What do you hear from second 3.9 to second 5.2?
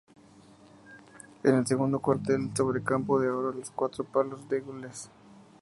palos de gules.